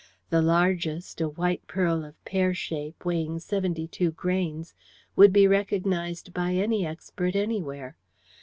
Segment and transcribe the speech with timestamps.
[0.31, 4.73] The largest, a white pearl of pear shape, weighing 72 grains,
[5.15, 7.95] would be recognized by any expert anywhere.